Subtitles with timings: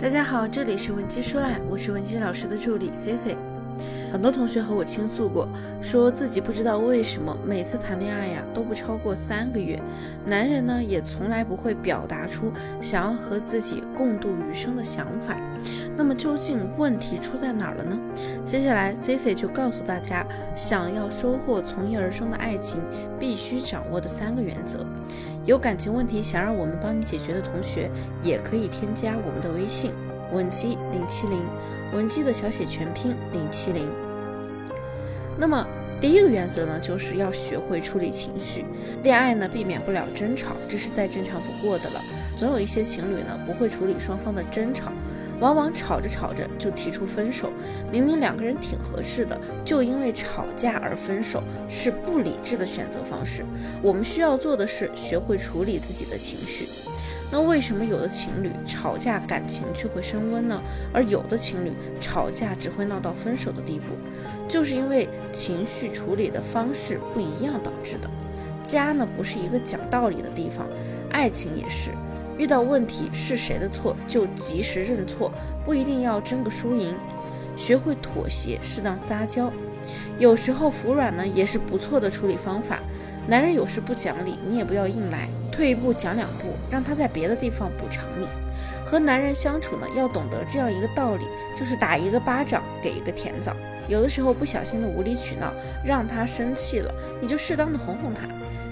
[0.00, 3.36] 大家好，这里是文姬说爱，我是文姬老师的助理 C C。
[4.12, 5.48] 很多同学和我倾诉过，
[5.82, 9.82] 说自己不知道为什么每次谈恋爱呀都不超过三个月，
[10.24, 15.36] 男人呢也从来不会表达出想要和自己共度余生的想法。
[15.96, 17.98] 那么究竟问题出在哪儿了呢？
[18.44, 20.24] 接下来 C C 就告诉大家，
[20.54, 22.80] 想要收获从一而终的爱情，
[23.18, 24.86] 必须掌握的三个原则。
[25.48, 27.90] 有感情问题想让我们帮你解决的同学，
[28.22, 29.94] 也可以添加我们的微信
[30.30, 31.42] 文姬零七零，
[31.94, 33.88] 文姬的小写全拼零七零。
[35.38, 35.66] 那么
[36.02, 38.66] 第一个原则呢，就是要学会处理情绪。
[39.02, 42.00] 恋爱呢，避免不了争吵，这是再正常不过的了。
[42.38, 44.92] 总有一些情侣呢，不会处理双方的争吵，
[45.40, 47.50] 往往吵着吵着就提出分手。
[47.90, 53.44] 明明两个人挺合适的，就因为吵架而分手，是不理智的选择方式。
[53.82, 56.68] 我们需要做的是学会处理自己的情绪。
[57.30, 60.62] 那为什么有的情侣吵架感情却会升温呢？
[60.94, 63.96] 而有的情侣吵架只会闹到分手的地步，
[64.46, 68.08] 就是因为情绪处理的方式不一样导致的。
[68.62, 70.68] 家呢不是一个讲道理的地方，
[71.10, 71.90] 爱情也是。
[72.38, 75.30] 遇到问题是谁的错，就及时认错，
[75.64, 76.94] 不一定要争个输赢，
[77.56, 79.52] 学会妥协，适当撒娇，
[80.18, 82.78] 有时候服软呢也是不错的处理方法。
[83.26, 88.26] 男人有时不讲理，你也不要硬来，退一步讲两步，让他在别的地方补偿你。
[88.86, 93.54] 和男人相处呢，要懂得这样一个道理，就是打一个巴掌给一个甜枣。
[93.88, 95.52] 有的时候不小心的无理取闹，
[95.84, 98.22] 让他生气了，你就适当的哄哄他。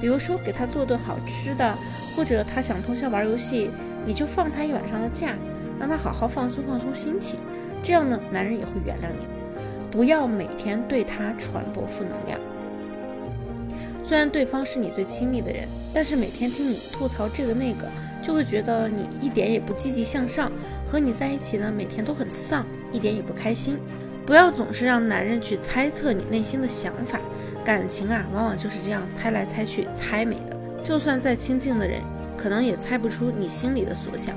[0.00, 1.76] 比如说给他做顿好吃的，
[2.16, 3.70] 或者他想通宵玩游戏，
[4.06, 5.34] 你就放他一晚上的假，
[5.78, 7.38] 让他好好放松放松心情。
[7.82, 9.26] 这样呢，男人也会原谅你。
[9.90, 12.38] 不要每天对他传播负能量。
[14.04, 17.88] 虽然对方是你最亲密的人，但是每天听你吐槽这个那个，
[18.22, 20.50] 就会觉得你一点也不积极向上。
[20.86, 23.78] 和你在一起呢，每天都很丧，一点也不开心。
[24.30, 27.18] 不要总是让男人去猜测你内心的想法，
[27.64, 30.56] 感情啊，往往就是这样猜来猜去猜没的。
[30.84, 32.00] 就算再亲近的人，
[32.36, 34.36] 可能也猜不出你心里的所想。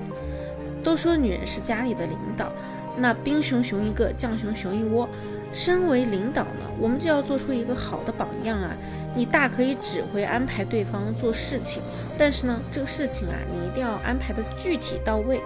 [0.82, 2.52] 都说女人是家里的领导，
[2.98, 5.08] 那兵熊熊一个，将熊熊一窝。
[5.52, 8.76] 身为领导呢，我们就要做出一个好的榜样啊。
[9.14, 11.84] 你大可以指挥安排对方做事情，
[12.18, 15.40] 但是呢，这个事情啊，你一定要安排的具体到位。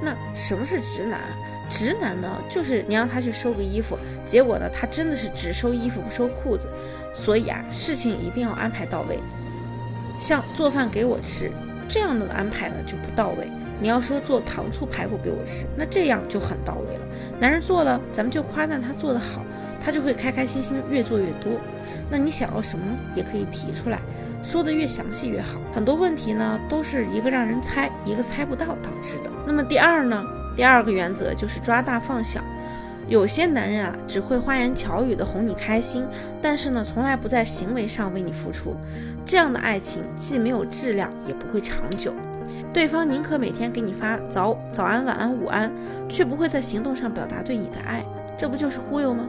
[0.00, 1.20] 那什么是直男？
[1.72, 6.68] 直男呢，就是你让他去收个衣服，结果呢，他真的是只收衣服不收裤子。
[7.14, 9.18] 所以啊，事情一定要安排到位。
[10.18, 11.50] 像做饭给我吃
[11.88, 13.50] 这样的安排呢就不到位。
[13.80, 17.04] 你要说做糖醋排骨给我吃，那这样就很到位了。
[17.40, 19.44] 男人做了，咱们就夸赞他做得好，
[19.82, 21.52] 他就会开开心心越做越多。
[22.08, 22.96] 那你想要什么呢？
[23.16, 23.98] 也可以提出来，
[24.42, 25.58] 说的越详细越好。
[25.74, 29.30] 很多问题呢，都是一个让人猜，一个猜不到导致的。
[29.46, 30.24] 那么第二呢？
[30.54, 32.40] 第二个原则就是抓大放小。
[33.08, 36.06] 有些男人啊，只会花言巧语的哄你开心，
[36.40, 38.76] 但是呢，从来不在行为上为你付出。
[39.24, 42.14] 这样的爱情既没有质量，也不会长久。
[42.72, 45.70] 对方宁可每天给你发早早安、晚安、午安，
[46.08, 48.04] 却不会在行动上表达对你的爱，
[48.38, 49.28] 这不就是忽悠吗？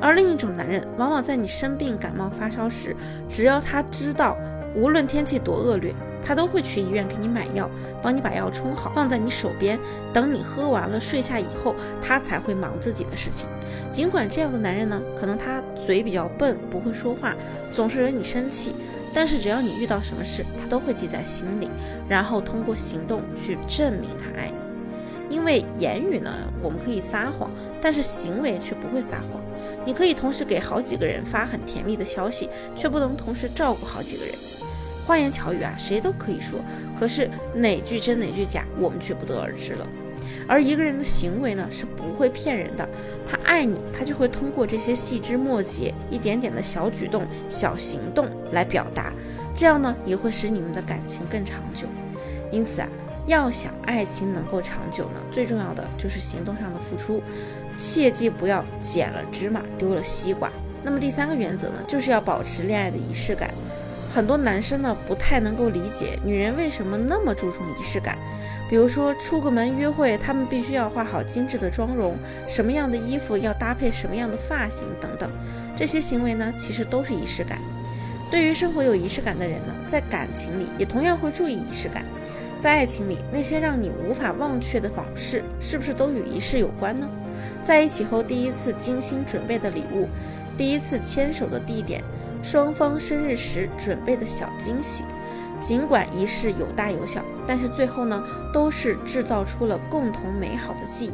[0.00, 2.94] 而另一种男人，往往在你生病、感冒、发烧时，
[3.28, 4.36] 只要他知道，
[4.76, 5.92] 无论天气多恶劣。
[6.22, 7.68] 他都会去医院给你买药，
[8.02, 9.78] 帮你把药冲好，放在你手边。
[10.12, 13.48] 等你喝完了睡下以后，他才会忙自己的事情。
[13.90, 17.34] 尽管这样的男人呢，可能他嘴比较笨，不会说话，
[17.70, 18.74] 总是惹你生气，
[19.12, 21.68] 但是只要你遇到什么事，他都会记在心里，
[22.08, 25.34] 然后通过行动去证明他爱你。
[25.34, 27.50] 因为言语呢，我们可以撒谎，
[27.80, 29.40] 但是行为却不会撒谎。
[29.84, 34.34] 你可以同时给好几个人发很甜蜜的消息，却不能同时照顾好几个人。
[35.10, 36.60] 花言巧语啊，谁都可以说，
[36.96, 39.84] 可是哪句真哪句假，我们却不得而知了。
[40.46, 42.88] 而一个人的行为呢，是不会骗人的。
[43.28, 49.12] 他爱你，他就会通过这些细枝末节、一点点的小举动、小行动来表达，
[49.52, 51.88] 这样呢，也会使你们的感情更长久。
[52.52, 52.88] 因此啊，
[53.26, 57.20] 要想爱情能够长久呢，最重要的就是行动上的付出，
[57.74, 60.48] 切记不要捡了芝麻丢了西瓜。
[60.84, 63.52] 那么第三个原则呢，就是要保持恋爱的仪式感。
[64.12, 68.18] 很多男生呢不太能够理解女人为什么那么注重仪式感，
[68.68, 72.16] 比如说出个门约会，他们必须要化好精致的妆容，
[72.48, 75.30] 什么样的衣服要搭配什么样的发型等等，
[75.76, 77.60] 这些行为呢其实都是仪式感。
[78.30, 82.04] 对于生活有仪式感的人呢，在感情里也同样会注意仪式感。
[82.58, 87.08] 在爱情里，那些让你无法忘却的往事，是不是都与仪式有关呢？
[87.62, 90.08] 在一起后第一次精心准备的礼物，
[90.58, 92.02] 第一次牵手的地点。
[92.42, 95.04] 双方生日时准备的小惊喜，
[95.60, 98.22] 尽管仪式有大有小，但是最后呢，
[98.52, 101.12] 都是制造出了共同美好的记忆。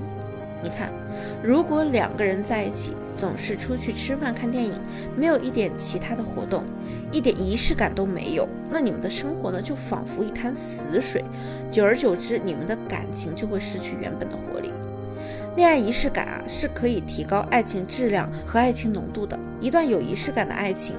[0.62, 0.92] 你看，
[1.42, 4.80] 如果两个人在一起总是出去吃饭、看电影，
[5.16, 6.64] 没有一点其他的活动，
[7.12, 11.22] 一点仪式感都没有，那你们的生活呢，就仿佛一滩死水。
[11.70, 14.72] 久而久之，你们的感情就会失去原本的活力。
[15.56, 19.38] 恋爱仪式感啊，是可以提高爱情质量和爱情浓度的。
[19.58, 20.96] 一段有仪式感的爱情。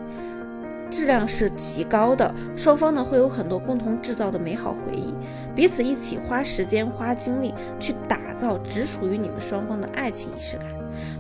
[0.90, 5.14] 质量是极高的，双方呢会有很多共同制造的美好回忆，
[5.54, 10.66] 彼此一起花时间花精力去打造只属于你们双方的爱情仪式感。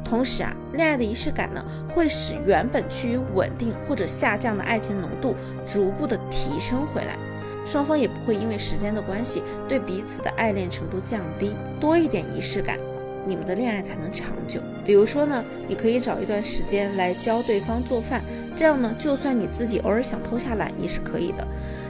[0.04, 1.63] 同时啊，恋爱的仪式感呢
[1.94, 7.16] 会使原本趋于稳定或者下降的爱情浓度逐步的提升回来，
[7.66, 11.56] 双方也不会因为时间的关系对彼此的爱恋程度降低。
[11.80, 12.80] 多一点仪式感。
[13.27, 14.62] 你们的恋爱才能长久。
[14.85, 18.21] 比如说呢，你可以找一段时间来教对方做饭，
[18.56, 21.45] 这样呢，就算你自己偶尔想偷下懒也是可以的。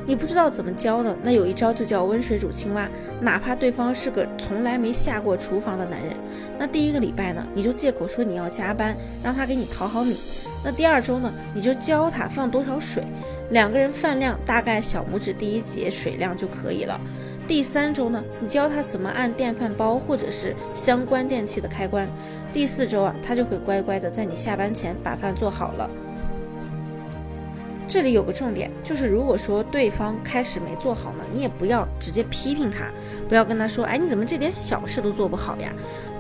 [0.06, 1.16] 你不知道怎么教呢？
[1.22, 2.90] 那有一招就叫温水煮青蛙。
[3.20, 6.16] 哪怕对方是个从来没下过厨房的男人，
[6.58, 10.18] 那第一个礼拜呢，你就借口说你要加班，让他给你淘好米。
[10.64, 13.04] 那第二周呢，你就教他放多少水，
[13.52, 17.00] 两个人饭量大概小拇指第一节水量就可以了。
[17.48, 22.06] 第三周呢，你教他怎么按电饭煲或者是相关电器的开关。
[22.52, 25.90] 第四周啊，他就会乖乖的在你下班前把饭做好了。
[27.88, 32.92] 这里有个重点，就是如果说对方开始没做好呢，你也不要直接批评他，
[33.30, 35.72] 不要跟他说，哎，你怎么这点小事都做不好呀？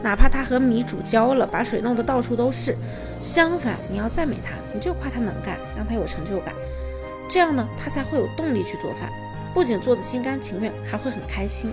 [0.01, 2.77] 哪怕他和米煮焦了，把水弄得到处都是。
[3.21, 6.53] 相反，你要赞美他，你就夸他能干，让他有成就感，
[7.27, 9.12] 这样呢，他才会有动力去做饭。
[9.57, 11.71] 不仅做的心甘情愿，还会很开心。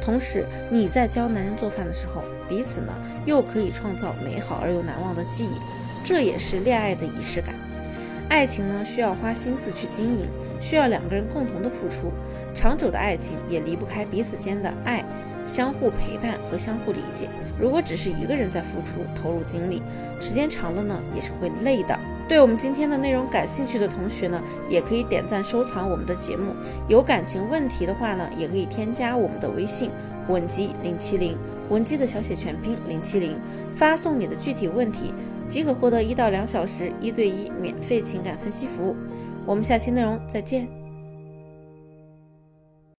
[0.00, 2.94] 同时，你在教男人做饭的时候，彼此呢
[3.26, 5.58] 又可以创造美好而又难忘的记忆，
[6.04, 7.56] 这也是恋爱的仪式感。
[8.28, 10.28] 爱情呢需要花心思去经营，
[10.60, 12.12] 需要两个人共同的付出。
[12.54, 15.04] 长久的爱情也离不开彼此间的爱。
[15.44, 17.28] 相互陪伴和相互理解。
[17.60, 19.82] 如果只是一个人在付出、投入精力，
[20.20, 21.98] 时间长了呢，也是会累的。
[22.26, 26.54] 对我们今天的内容感兴趣的同学呢，也可以点赞收藏我们的节目。
[26.88, 29.90] 有感情问题的话呢，也可以添加我们的微信
[30.28, 31.36] 文姬零七零，
[31.68, 33.38] 文姬的小写全拼零七零，
[33.74, 35.12] 发送你的具体问题，
[35.46, 38.96] 即可获得一到两小时一对一免费情感分析服务。
[39.44, 40.83] 我们下期内容再见。